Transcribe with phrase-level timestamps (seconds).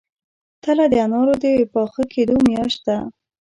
[0.63, 2.97] تله د انارو د پاخه کیدو میاشت ده.